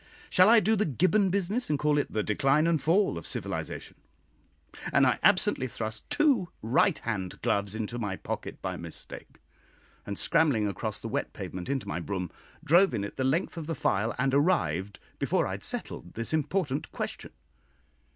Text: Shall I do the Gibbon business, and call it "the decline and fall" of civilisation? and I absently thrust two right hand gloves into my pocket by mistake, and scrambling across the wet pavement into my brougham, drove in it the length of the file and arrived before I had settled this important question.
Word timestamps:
Shall 0.31 0.49
I 0.49 0.59
do 0.59 0.75
the 0.75 0.85
Gibbon 0.87 1.29
business, 1.29 1.69
and 1.69 1.77
call 1.77 1.99
it 1.99 2.11
"the 2.11 2.23
decline 2.23 2.65
and 2.65 2.81
fall" 2.81 3.19
of 3.19 3.27
civilisation? 3.27 3.97
and 4.91 5.05
I 5.05 5.19
absently 5.21 5.67
thrust 5.67 6.09
two 6.09 6.49
right 6.63 6.97
hand 6.97 7.39
gloves 7.43 7.75
into 7.75 7.99
my 7.99 8.15
pocket 8.15 8.63
by 8.63 8.77
mistake, 8.77 9.37
and 10.03 10.17
scrambling 10.17 10.67
across 10.67 10.99
the 10.99 11.07
wet 11.07 11.33
pavement 11.33 11.69
into 11.69 11.87
my 11.87 11.99
brougham, 11.99 12.31
drove 12.63 12.95
in 12.95 13.03
it 13.03 13.17
the 13.17 13.23
length 13.23 13.57
of 13.57 13.67
the 13.67 13.75
file 13.75 14.15
and 14.17 14.33
arrived 14.33 14.99
before 15.19 15.45
I 15.45 15.51
had 15.51 15.63
settled 15.63 16.15
this 16.15 16.33
important 16.33 16.91
question. 16.91 17.33